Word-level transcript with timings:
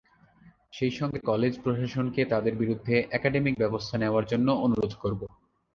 সেই 0.73 0.91
সঙ্গে 0.91 1.19
কলেজ 1.21 1.53
প্রশাসনকে 1.63 2.21
তাদের 2.25 2.53
বিরুদ্ধে 2.55 2.95
একাডেমিক 3.11 3.55
ব্যবস্থা 3.59 3.95
নেওয়ার 3.97 4.25
জন্য 4.31 4.47
অনুরোধ 4.65 4.93
করব। 5.01 5.21